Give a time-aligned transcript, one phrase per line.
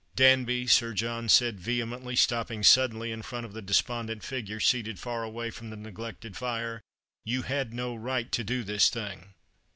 [0.15, 5.21] "Danby," Sir John said vehemently, stopping suddenly in front of the despondent figure seated far
[5.23, 6.81] away from the neglected fire,"
[7.23, 9.35] you had no right to do this thing."